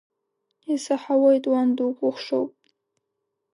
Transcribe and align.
Исаҳауеит, 0.73 1.45
уан 1.51 1.69
дукәыхшоуп… 1.75 2.51